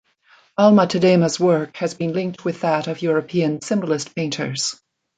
[0.57, 4.81] Alma-Tadema's work has been linked with that of European Symbolist painters.